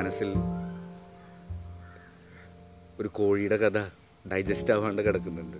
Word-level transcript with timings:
മനസ്സിൽ 0.00 0.30
ഒരു 3.00 3.08
കോഴിയുടെ 3.08 3.56
കഥ 3.56 3.78
ഡൈജസ്റ്റ് 4.32 4.72
ആവാണ്ട് 4.74 5.02
കിടക്കുന്നുണ്ട്. 5.02 5.58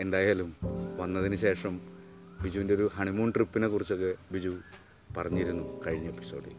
എന്തായാലും 0.00 0.50
വന്നതിന് 1.00 1.36
ശേഷം 1.36 1.74
ബിജുവിന്റെ 2.42 2.74
ഒരു 2.74 2.90
ഹണിമൂൺ 2.96 3.30
ട്രിപ്പിനെ 3.36 3.68
കുറിച്ചൊക്കെ 3.68 4.12
ബിജു 4.32 4.54
പറഞ്ഞിരുന്നു 5.16 5.66
കഴിഞ്ഞ 5.86 6.08
എപ്പിസോഡിൽ 6.08 6.56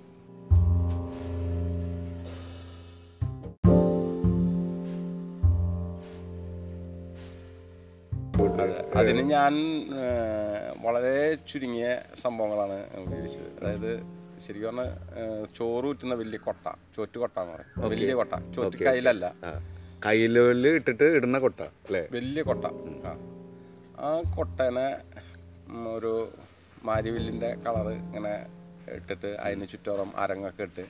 അതിന് 8.99 9.21
ഞാൻ 9.31 9.53
വളരെ 10.85 11.17
ചുരുങ്ങിയ 11.49 11.87
സംഭവങ്ങളാണ് 12.21 12.77
ഉപയോഗിച്ചത്. 13.01 13.49
അതായത് 13.59 13.91
ശരിക്കും 14.45 14.67
പറഞ്ഞാൽ 14.69 14.89
ചോറ് 15.55 15.85
ഊറ്റുന്ന 15.85 16.13
വലിയ 16.13 16.37
കൊട്ട 16.37 16.65
ചോറ്റ് 16.95 17.17
കൊട്ട 17.17 17.39
എന്ന് 17.39 17.53
പറയും. 17.53 17.89
വലിയ 17.89 18.13
കൊട്ട 18.13 18.33
ചോറ്റ് 18.55 18.83
കയ്യിലല്ല. 18.83 19.25
കയ്യിലോൽ 20.05 20.67
ഇട്ടിട്ട് 20.67 21.03
ഇടുന്ന 21.03 21.39
കൊട്ട 21.39 21.59
അല്ലേ? 21.87 22.01
വലിയ 22.11 22.41
കൊട്ട. 22.41 22.65
ആ. 23.99 24.21
കൊട്ടനെ 24.35 24.87
ഒരു 25.93 26.11
മാരിവില്ലിന്റെ 26.83 27.55
കളറ് 27.65 27.93
ഇങ്ങനെ 27.99 28.33
ഇട്ടിട്ട് 28.95 29.27
അതിന് 29.37 29.67
ചുറ്റോറം 29.67 30.11
അരങ്ങൊക്കെ 30.17 30.63
ഇട്ട് 30.63 30.83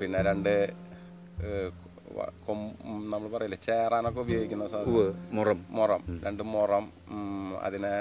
പിന്നെ 0.00 0.22
രണ്ട് 0.22 0.52
നമ്മൾ 3.08 3.28
പറയില്ലേ 3.28 3.58
ചേറാനൊക്കെ 3.58 4.20
ഉപയോഗിക്കുന്ന 4.20 4.64
മുറം. 5.32 5.66
മുറം. 5.70 6.02
രണ്ട് 6.24 6.42
മുറം 6.42 6.84
അതിനെ 7.62 7.92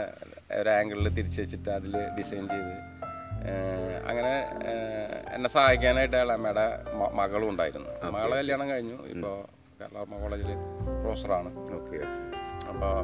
ഒരു 0.61 0.69
ആംഗിളിൽ 0.69 1.09
തിരിച്ചു 1.09 1.41
വെച്ചിട്ട് 1.41 1.69
അതിൽ 1.69 1.95
ഡിസൈൻ 2.17 2.47
ചെയ്ത് 2.47 2.73
അങ്ങനെ 4.09 4.33
എന്നെ 5.35 5.49
സഹായിക്കാനായിട്ട് 5.49 6.17
അമ്മയുടെ 6.17 6.66
മകളും 7.13 7.49
ഉണ്ടായിരുന്നു. 7.49 8.09
മകളെ 8.09 8.35
കല്യാണം 8.35 8.69
കഴിഞ്ഞു. 8.69 8.97
ഇപ്പോൾ 9.13 9.35
കേരള 9.81 10.03
കോളേജിൽ 10.21 10.53
പ്രൊഫസറാണ്. 11.03 11.49
ഓക്കെ. 11.75 11.99
അപ്പോൾ 12.69 12.95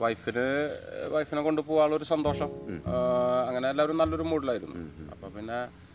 വൈഫിന് 0.00 0.44
വൈഫിനെ 1.12 1.42
കൊണ്ടുപോകാനുള്ള 1.42 1.96
ഒരു 1.96 2.04
സന്തോഷം. 2.04 2.50
അങ്ങനെ 3.48 3.70
എല്ലാവരും 3.70 3.98
നല്ലൊരു 3.98 4.22
മൂഡിലായിരുന്നു. 4.22 4.76
അപ്പം 5.10 5.30
പിന്നെ 5.34 5.85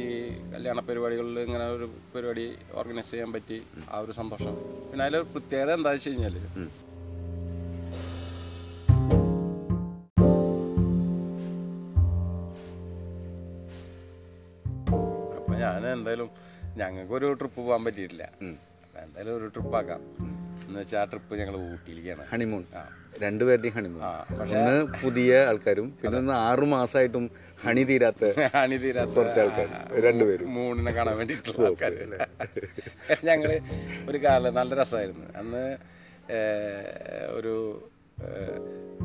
ഈ 0.00 0.04
കല്യാണ 0.52 0.78
പരിപാടികളിൽ 0.88 1.36
ഇങ്ങനെ 1.40 1.66
ഒരു 1.76 1.86
പരിപാടി 2.14 2.44
ഓർഗനൈസ് 2.80 3.10
ചെയ്യാൻ 3.10 3.30
പറ്റി 3.32 3.58
ആ 3.90 3.98
ഒരു 4.04 4.12
സന്തോഷം. 4.12 4.54
പിന്നെ 4.90 5.04
അതിലൊരു 5.04 5.26
പ്രത്യേകത 5.34 5.72
എന്താ 5.78 5.90
വെച്ച് 5.90 6.10
കഴിഞ്ഞാൽ 6.10 6.36
അപ്പൊ 15.38 15.54
ഞാൻ 15.62 15.86
എന്തായാലും 15.96 16.30
ഞങ്ങൾക്കൊരു 16.80 17.28
ട്രിപ്പ് 17.40 17.60
പോകാൻ 17.60 17.80
പറ്റിയിട്ടില്ല. 17.84 18.24
എന്തായാലും 19.04 19.32
ഒരു 19.38 19.48
ട്രിപ്പ് 19.54 19.76
ആക്കാം. 19.80 20.02
എന്ന് 20.70 20.80
വെച്ചാൽ 20.80 21.00
ആ 21.00 21.06
ട്രിപ്പ് 21.12 21.34
ഞങ്ങൾ 21.40 21.54
ഊട്ടിയിലേക്കാണ്. 21.66 22.24
ഹണിമൂൺ 22.32 22.62
ആ. 22.74 22.82
രണ്ടുപേരുടെയും 23.22 23.74
ഹണിമൂൺ 23.76 24.02
ഒന്ന് 24.44 24.74
പുതിയ 25.00 25.30
ആൾക്കാരും 25.48 25.86
പിന്നെ 26.00 26.16
ഒന്ന് 26.20 26.34
ആറു 26.44 26.66
മാസമായിട്ടും 26.72 27.24
ഹണി 27.64 27.82
തീരാത്ത 27.88 28.22
ഹണി 28.56 28.76
തീരാത്ത 28.84 29.12
കുറച്ച് 29.16 29.40
ആൾക്കാർ 29.42 29.68
രണ്ടുപേരും. 30.06 30.46
മൂണിനെ 30.56 30.92
കാണാൻ 30.98 31.16
വേണ്ടിയിട്ടുള്ള 31.20 31.66
ആൾക്കാർ 31.70 31.92
ഞങ്ങൾ 33.30 33.50
ഒരു 34.10 34.18
കാലം 34.26 34.54
നല്ല 34.60 34.72
രസമായിരുന്നു. 34.80 35.26
അന്ന് 35.40 35.64
ഒരു 37.38 37.54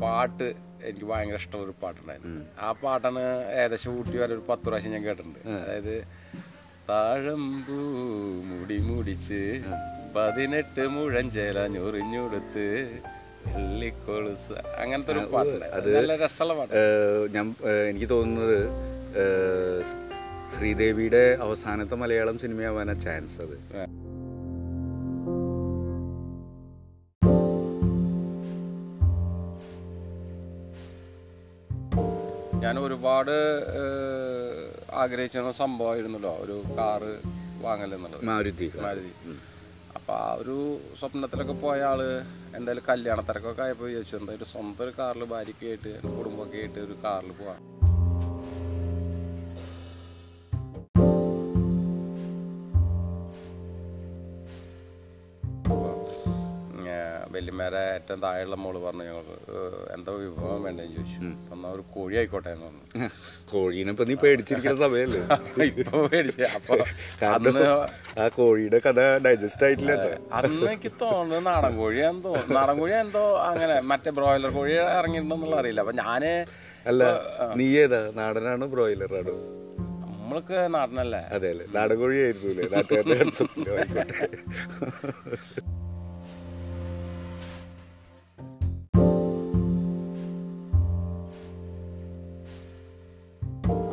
പാട്ട് 0.01 0.47
എനിക്ക് 0.85 1.05
ഭയങ്കര 1.11 1.37
ഇഷ്ടമുള്ള 1.41 1.65
ഒരു 1.67 1.75
പാട്ടുണ്ടായിരുന്നു. 1.81 2.41
ആ 2.59 2.69
പാട്ടാണ് 2.81 3.21
ഏകദേശം 3.59 3.91
ഊട്ടി 3.99 4.17
വരെ 4.21 4.33
ഒരു 4.37 4.43
പത്ത് 4.49 4.65
പ്രാവശ്യം 4.67 4.93
ഞാൻ 4.95 5.03
കേട്ടിട്ടുണ്ട്. 5.07 5.39
അതായത് 5.59 5.95
താഴമ്പൂ 6.89 7.77
മുടി 8.49 8.77
മുടിച്ച് 8.87 9.39
പതിനെട്ട് 10.15 10.83
മുഴഞ്ചേല 10.95 11.59
ഞൊറിഞ്ഞുടുത്ത് 11.75 12.65
വെള്ളിക്കൊളുസ് 13.47 14.55
അങ്ങനത്തെ 14.81 15.11
ഒരു 15.13 15.21
അത് 15.77 15.89
നല്ല 15.95 16.15
രസമുള്ള 16.21 16.53
പാട്ട്. 16.59 16.81
ഞാൻ 17.35 17.47
എനിക്ക് 17.89 18.07
തോന്നുന്നത് 18.09 18.59
ശ്രീദേവിയുടെ 20.53 21.23
അവസാനത്തെ 21.45 21.95
മലയാളം 22.03 22.37
സിനിമയാവാനാ 22.43 22.95
ചാൻസ് 23.05 23.37
അത്. 23.45 23.55
ഞാൻ 32.63 32.77
ഒരുപാട് 32.85 33.35
ആഗ്രഹിച്ചിരുന്ന 35.01 35.51
സംഭവമായിരുന്നല്ലോ. 35.63 36.31
ഒരു 36.45 36.55
കാറ് 36.77 37.11
വാങ്ങലെന്നുള്ളത്. 37.65 38.23
മാരുതി 38.31 38.69
മാരുതി. 38.85 39.11
അപ്പൊ 39.95 40.13
ആ 40.19 40.27
ഒരു 40.33 40.55
സ്വപ്നത്തിലൊക്കെ 40.99 41.55
പോയ 41.61 41.83
ആൾ 41.83 42.01
എന്തായാലും 42.53 42.83
കല്യാണത്തിരക്കൊക്കെ 42.89 43.63
ആയപ്പോൾ 43.63 43.89
ചോദിച്ചു 43.93 44.15
എന്തായാലും 44.15 44.47
സ്വന്തം 44.47 44.83
ഒരു 44.83 44.93
കാറിൽ 44.97 45.23
ഭാര്യയ്ക്കായിട്ട് 45.25 45.91
കുടുംബമൊക്കെ 46.09 46.57
ആയിട്ട് 46.57 46.79
ഒരു 46.79 46.95
കാറിൽ 47.03 47.31
പോവാം. 47.39 47.59
വല്യമ്മേരെ 57.57 57.81
ഏറ്റവും 57.95 58.19
താഴെയുള്ള 58.23 58.55
മോൾ 58.61 58.75
പറഞ്ഞു 58.85 59.03
ഞങ്ങൾ 59.07 59.25
എന്താ 59.95 60.11
വിഭവം 60.21 60.59
വേണ്ടതെന്ന് 60.65 60.95
ചോദിച്ചു. 60.95 61.19
എന്നാ 61.53 61.67
ഒരു 61.75 61.83
കോഴി 61.93 62.15
ആയിക്കോട്ടെ 62.19 62.49
എന്ന് 62.55 62.65
പറഞ്ഞു. 62.67 63.07
കോഴീനെ 63.51 63.91
ഇപ്പൊ 63.93 64.05
നീ 64.09 64.15
പേടിച്ചിരിക്കുന്ന 64.23 64.77
സമയല്ലേ? 64.83 65.19
ഇപ്പൊ 65.71 65.99
അപ്പൊ 66.57 66.75
അന്ന് 67.29 67.63
ആ 68.21 68.27
കോഴിയുടെ 68.37 68.79
കഥ 68.85 68.97
ഡൈജസ്റ്റ് 69.25 69.65
ആയിട്ടില്ല 69.67 69.93
അന്ന് 70.39 70.67
എനിക്ക് 70.73 70.91
തോന്നുന്നത് 71.03 71.45
നാടൻ 71.49 71.73
കോഴിയാന്ന് 71.81 72.23
തോന്നുന്നു. 72.27 72.55
നാടൻ 72.59 72.75
കോഴി 72.81 72.95
എന്തോ 73.03 73.23
അങ്ങനെ 73.49 73.77
മറ്റേ 73.91 74.13
ബ്രോയിലർ 74.19 74.51
കോഴി 74.57 74.73
ഇറങ്ങിയിട്ടുണ്ടെന്നുള്ള 74.97 75.55
അറിയില്ല. 75.61 75.83
അപ്പൊ 75.85 75.95
ഞാൻ 76.03 76.23
അല്ല 76.91 77.03
നീ 77.59 77.67
ഏതാ? 77.83 78.01
നാടനാണോ 78.19 78.67
ബ്രോയിലറാണ് 78.73 79.35
നമ്മൾക്ക് 80.17 80.57
നാടനല്ലേ? 80.75 81.23
അതെ 81.35 81.47
അല്ലേ. 81.53 81.65
നാടൻ 81.75 81.95
കോഴി 82.01 82.17
ആയിരുന്നു 82.25 82.49
അല്ലേ 82.53 82.67
നാട്ടുകാരുടെ 82.75 83.17
കൺസെപ്റ്റിലോ 83.21 83.73
ആയിക്കോട്ടെ 83.77 84.27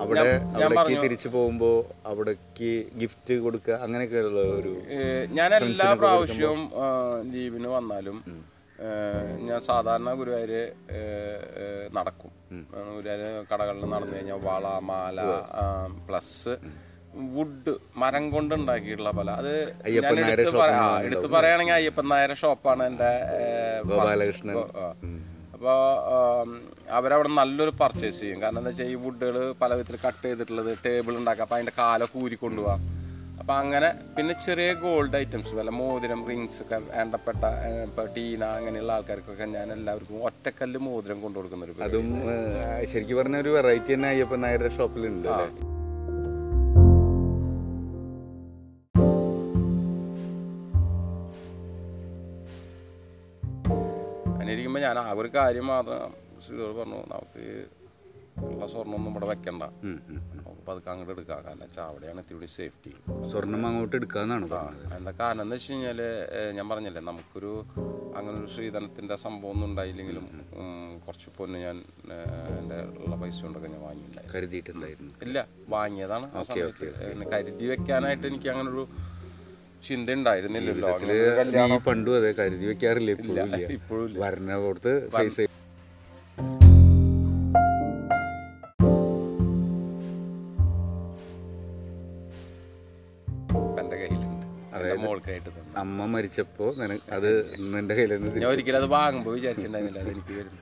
അവിടെ 0.03 0.23
അവിടേക്ക് 0.59 1.03
തിരിച്ചു 1.05 1.29
പോകുമ്പോ 1.35 1.71
അവിടേക്ക് 2.11 2.71
ഗിഫ്റ്റ് 3.03 3.35
കൊടുക്കുക 3.45 3.75
അങ്ങനെയൊക്കെയുള്ള 3.87 4.43
ഒരു 4.59 4.73
ഞാൻ 5.39 5.51
എല്ലാ 5.61 5.89
പ്രാവശ്യവും 6.03 6.63
ലീവിന് 7.33 7.71
വന്നാലും 7.77 8.19
ഞാൻ 9.49 9.59
സാധാരണ 9.71 10.13
ഗുരുവായൂര് 10.21 10.63
നടക്കും. 11.97 12.31
ഗുരുവായൂര് 12.95 13.29
കടകളിൽ 13.51 13.85
നടന്നു 13.93 14.15
കഴിഞ്ഞാൽ 14.17 14.41
വള 14.49 14.67
മാല 14.89 15.19
പ്ലസ് 16.07 16.55
വുഡ് 17.35 17.73
മരം 18.03 18.25
കൊണ്ട് 18.35 18.53
ഉണ്ടാക്കിയിട്ടുള്ള 18.59 19.11
പല. 19.19 19.31
അത് 19.41 19.53
ഞാൻ 19.97 20.19
എടുത്ത് 20.35 20.59
എടുത്ത് 21.07 21.29
പറയുകയാണെങ്കിൽ 21.37 21.77
അയ്യപ്പൻ 21.79 22.07
നായരെ 22.13 22.37
ഷോപ്പാണ് 22.43 22.83
എന്റെ 22.91 23.11
ഗോപാലകൃഷ്ണൻ. 23.91 24.57
അപ്പോൾ 25.63 26.49
അവരവിടെ 26.99 27.31
നല്ലൊരു 27.39 27.73
പർച്ചേസ് 27.81 28.19
ചെയ്യും. 28.21 28.39
കാരണം 28.43 28.59
എന്താ 28.61 28.71
വെച്ചാൽ 28.71 28.89
ഈ 28.93 28.95
വുഡുകൾ 29.03 29.37
പല 29.61 29.71
വിധത്തിൽ 29.79 29.99
കട്ട് 30.07 30.23
ചെയ്തിട്ടുള്ളത് 30.25 30.71
ടേബിൾ 30.87 31.13
ഉണ്ടാക്കുക. 31.21 31.45
അപ്പോൾ 31.47 31.57
അതിന്റെ 31.59 31.75
കാലൊക്കെ 31.79 32.17
ഊരിക്കൊണ്ടു 32.25 32.61
കൊണ്ടുപോകാം 32.63 32.81
അപ്പം 33.41 33.55
അങ്ങനെ 33.61 33.89
പിന്നെ 34.17 34.35
ചെറിയ 34.47 34.71
ഗോൾഡ് 34.83 35.17
ഐറ്റംസ് 35.21 35.55
വല്ല 35.59 35.71
മോതിരം 35.79 36.21
റിങ്സ് 36.31 36.59
ഒക്കെ 36.65 36.79
വേണ്ടപ്പെട്ട 36.91 37.43
ഇപ്പോൾ 37.87 38.09
ടീന 38.17 38.43
അങ്ങനെയുള്ള 38.59 38.93
ആൾക്കാർക്കൊക്കെ 38.97 39.47
ഞാൻ 39.57 39.71
എല്ലാവർക്കും 39.77 40.25
ഒറ്റക്കല്ല് 40.29 40.81
മോതിരം 40.87 41.21
കൊണ്ടു 41.25 41.39
കൊടുക്കുന്ന 41.39 41.67
ഒരു. 41.69 41.75
അതും 41.89 42.09
ശരിക്കും 42.93 43.19
പറഞ്ഞ 43.21 43.39
ഒരു 43.45 43.53
വെറൈറ്റി 43.59 43.93
തന്നെ 43.95 44.11
അയ്യപ്പൻ 44.15 44.43
നായരുടെ 44.47 44.73
ഷോപ്പിലുണ്ട് 44.79 45.31
ഇരിക്കുമ്പോൾ 54.55 54.83
ഞാൻ 54.87 54.99
ആ 54.99 55.13
ഒരു 55.23 55.31
കാര്യം 55.37 55.67
മാത്രം 55.67 56.13
ശ്രീധർ 56.45 56.73
പറഞ്ഞു 56.79 57.01
നമുക്ക് 57.13 57.45
ഉള്ള 58.45 58.67
സ്വർണമൊന്നും 58.73 59.11
ഇവിടെ 59.13 59.27
വെക്കണ്ട. 59.31 59.65
നമുക്ക് 60.37 60.63
പതുക്കെ 60.69 60.89
അങ്ങോട്ട് 60.93 61.13
എടുക്കാം. 61.15 61.41
കാരണം 61.47 61.63
വെച്ചാൽ 61.65 61.85
അവിടെയാണ് 61.91 62.21
ഇത്തിരി 62.25 62.49
സേഫ്റ്റി 62.55 62.93
സ്വർണം 63.31 63.67
അങ്ങോട്ട് 63.69 63.95
എടുക്കാന്നാണ് 63.99 64.47
എന്താ 64.99 65.13
കാരണം 65.21 65.43
എന്ന് 65.45 65.57
വെച്ച് 65.57 65.73
കഴിഞ്ഞാൽ 65.73 66.01
ഞാൻ 66.59 66.67
പറഞ്ഞില്ലേ 66.71 67.03
നമുക്കൊരു 67.11 67.53
അങ്ങനെ 68.17 68.35
ഒരു 68.41 68.49
ശ്രീധനത്തിന്റെ 68.55 69.17
സംഭവം 69.25 69.53
ഒന്നും 69.55 69.67
ഉണ്ടായില്ലെങ്കിലും 69.71 70.25
കുറച്ച് 71.07 71.29
പൊന്ന് 71.39 71.59
ഞാൻ 71.59 71.77
എന്റെ 72.03 72.19
എന്റെ 72.59 72.79
ഉള്ള 73.03 73.15
പൈസ 73.23 73.39
കൊണ്ടൊക്കെ 73.45 73.69
ഞാൻ 73.75 73.83
വാങ്ങിയിട്ടുണ്ടായിരുന്നു. 73.87 74.35
കരുതിയിട്ടുണ്ടായിരുന്നു. 74.35 75.13
ഇല്ല 75.27 75.39
വാങ്ങിയതാണ് 75.69 76.27
കരുതി 77.35 77.67
വെക്കാനായിട്ട് 77.73 78.27
എനിക്ക് 78.33 78.51
അങ്ങനെ 78.55 78.71
ഒരു 78.71 78.85
ചിന്ത 79.83 80.09
ഉണ്ടായിരുന്നില്ലല്ലോ 80.13 80.91
കല്യാണം. 81.39 81.79
പണ്ടും 81.87 82.17
അതെ 82.19 82.31
കരുതി 82.39 82.67
വെക്കാറില്ല 82.71 83.11
ഇപ്പോഴും 83.17 83.49
ഇപ്പോഴും 83.77 84.09
വരണ 84.23 84.59
പുറത്ത് 84.63 84.95
ഫേസ് 85.15 85.47
എന്റെ 93.81 93.97
എന്റെ 93.99 94.22
മോൾക്കായിട്ട് 95.05 95.51
അമ്മ 95.83 96.07
മരിച്ചപ്പോ 96.13 96.67
നിനക്ക് 96.81 97.05
അത് 97.17 97.29
നിന്റെ 97.75 97.95
കയ്യിൽ 97.99 98.13
ഞാൻ 98.43 98.49
ഒരിക്കലും 98.55 98.79
അത് 98.83 98.89
വാങ്ങുമ്പോൾ 98.97 99.35
വിചാരിച്ചിട്ടുണ്ടായിരുന്നില്ല 99.39 100.01
അത് 100.05 100.11
എനിക്ക് 100.15 100.33
വരുന്നു. 100.39 100.61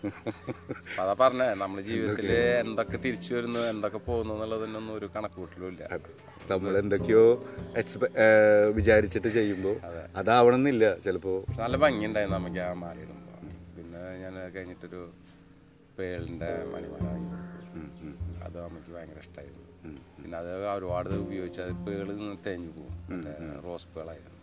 അപ്പൊ 0.88 1.02
അതാ 1.05 1.14
പറഞ്ഞേ 1.22 1.46
നമ്മുടെ 1.62 1.82
ജീവിതത്തിൽ 1.90 2.28
എന്തൊക്കെ 2.64 2.99
തിരിച്ചു 3.06 3.31
വരുന്നു 3.37 3.61
എന്തൊക്കെ 3.75 4.00
പോകുന്നു 4.08 4.34
എന്നുള്ളതിനൊന്നും 4.37 4.94
ഒരു 4.99 5.08
കണക്കൂട്ടലുമില്ല. 5.17 5.82
ഇല്ല 5.90 6.52
നമ്മൾ 6.52 6.72
എന്തൊക്കെയോ 6.82 7.25
വിചാരിച്ചിട്ട് 8.78 9.31
ചെയ്യുമ്പോൾ 9.38 9.76
അതാവണമെന്നില്ല 10.20 10.84
ചിലപ്പോ. 11.06 11.34
നല്ല 11.62 11.76
ഭംഗിയുണ്ടായിരുന്നു 11.84 12.38
നമുക്ക് 12.38 12.62
ആ 12.69 12.70
മാല 12.82 12.96
ഇടുമ്പോൾ 13.06 13.37
പിന്നെ 13.76 14.02
ഞാൻ 14.23 14.34
കഴിഞ്ഞിട്ടൊരു 14.56 15.02
പേളിന്റെ 15.99 16.50
മണിമാല 16.73 17.02
വാങ്ങി. 17.08 17.31
അത് 18.46 18.56
അമ്മയ്ക്ക് 18.66 18.90
ഭയങ്കര 18.96 19.20
ഇഷ്ടമായിരുന്നു 19.25 19.66
പിന്നെ 20.16 20.37
അത് 20.42 20.50
ഒരുപാട് 20.76 21.08
ഉപയോഗിച്ച് 21.25 21.60
അത് 21.64 21.72
പേൾ 21.87 22.06
നിന്ന് 22.12 22.37
തേഞ്ഞു 22.46 22.70
പോകും. 22.76 22.96
റോസ് 23.66 23.88
പേളായിരുന്നു. 23.96 24.37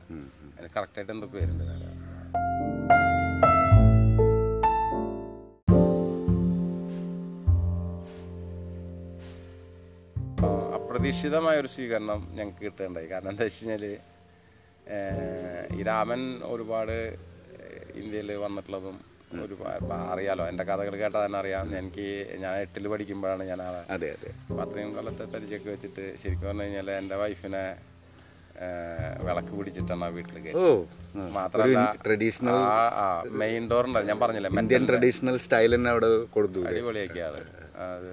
അതിന് 0.56 0.70
കറക്റ്റായിട്ട് 0.78 1.14
എന്തോ 1.16 1.28
പേരുണ്ട് 1.38 1.64
അപ്രതീക്ഷിതമായ 10.78 11.56
ഒരു 11.62 11.70
സ്വീകരണം 11.74 12.20
ഞങ്ങൾക്ക് 12.38 12.62
കിട്ടുകയുണ്ടായി. 12.66 13.08
കാരണം 13.12 13.30
എന്താ 13.32 13.44
വെച്ച് 13.48 13.62
കഴിഞ്ഞാൽ 13.62 13.84
ഈ 15.78 15.84
രാമൻ 15.90 16.22
ഒരുപാട് 16.54 16.96
ഇന്ത്യയിൽ 18.02 18.30
വന്നിട്ടുള്ളതും 18.46 18.98
ഇപ്പം 19.28 19.94
അറിയാലോ. 20.06 20.44
എന്റെ 20.48 20.64
കഥകൾ 20.64 20.94
കേട്ടാൽ 20.96 21.22
തന്നെ 21.26 21.38
അറിയാം. 21.40 21.74
എനിക്ക് 21.80 22.06
ഞാൻ 22.44 22.54
എട്ടിൽ 22.60 22.86
പഠിക്കുമ്പോഴാണ് 22.88 23.44
ഞാൻ 23.44 23.60
ആളെ. 23.62 23.82
അതെ 23.96 24.10
അതെ. 24.12 24.30
അപ്പം 24.42 24.62
അത്രയും 24.64 24.92
കൊല്ലത്തെ 24.96 25.26
പരിചയമൊക്കെ 25.34 25.70
വെച്ചിട്ട് 25.70 26.06
ശരിക്കും 26.22 26.48
പറഞ്ഞു 26.48 26.66
കഴിഞ്ഞാൽ 26.66 26.90
എന്റെ 26.94 27.18
വൈഫിനെ 27.18 27.64
വിളക്ക് 29.26 29.52
പിടിച്ചിട്ടാണ് 29.58 30.06
ആ 30.06 30.12
വീട്ടിൽ 30.14 30.38
ഓ. 30.58 30.64
മാത്രമല്ല 31.36 31.82
ട്രഡീഷണൽ 32.06 32.56
മെയിൻ 33.42 33.64
ഡോർ 33.72 33.86
ഉണ്ടാവും 33.90 34.08
ഞാൻ 34.08 34.20
പറഞ്ഞില്ല 34.20 34.50
ഇന്ത്യൻ 34.56 34.86
ട്രഡീഷണൽ 34.90 35.38
സ്റ്റൈൽ 35.44 35.74
തന്നെ 35.76 35.92
അവിടെ 35.94 36.10
കൊടുത്തു. 36.36 36.62
അടിപൊളിയൊക്കെയാണ് 36.70 37.42
അത് 37.88 38.12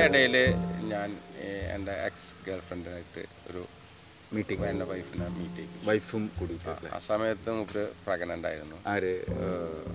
ഇടയിൽ 0.00 0.34
ഞാൻ 0.90 1.08
എന്റെ 1.80 1.92
എക്സ് 1.92 2.46
ഗേൾ 2.46 2.60
ഫ്രണ്ടിനായിട്ട് 2.60 3.22
ഒരു 3.50 3.66
മീറ്റിംഗ് 4.32 4.66
എന്റെ 4.66 4.84
വൈഫിനെ 4.84 5.28
മീറ്റിംഗ് 5.28 5.88
വൈഫും 5.88 6.30
കൂടി 6.40 6.58
ആ 6.94 6.98
സമയത്ത് 6.98 7.50
മുപ്പര് 7.52 7.88
പ്രഗ്നന്റ് 8.06 8.48
ആയിരുന്നു. 8.48 8.76
ആര്? 8.86 9.14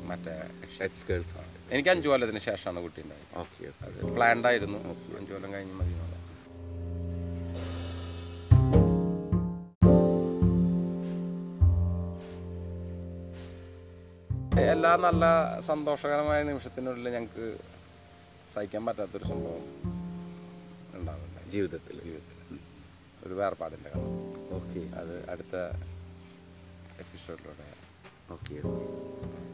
മറ്റേ 0.06 0.34
എക്സ് 0.82 1.06
ഗേൾ 1.10 1.24
എനിക്ക് 1.72 1.90
അഞ്ചു 1.90 2.10
കൊല്ലത്തിന് 2.10 2.40
ശേഷമാണ് 2.40 2.82
കുട്ടി 2.82 3.02
ഉണ്ടായത് 3.02 3.40
ഓക്കെ. 3.40 3.86
അത് 3.86 4.14
പ്ലാൻഡ് 4.16 4.48
ആയിരുന്നു. 4.48 4.80
അഞ്ചു 5.18 5.34
കൊല്ലം 5.34 5.54
കഴിഞ്ഞ് 5.54 5.74
മതി. 5.74 5.94
എല്ലാ 14.76 14.96
നല്ല 14.96 15.26
സന്തോഷകരമായ 15.62 16.44
നിമിഷത്തിനുള്ളിൽ 16.44 17.10
ഞങ്ങൾക്ക് 17.14 17.58
സഹിക്കാൻ 18.54 18.86
പറ്റാത്തൊരു 18.86 19.24
സംഭവം. 19.24 19.94
ജീവിതത്തിൽ. 21.50 22.01
ജീവിതത്തിൽ 22.03 22.57
ഒരു 23.27 23.33
വേർപാടിന്റെ 23.33 23.89
കഥ. 23.89 23.97
ഓക്കെ. 24.53 24.80
അത് 24.95 25.30
അടുത്ത 25.30 25.56
എപ്പിസോഡിലൂടെ. 27.00 27.74
ഓക്കെ. 28.31 29.44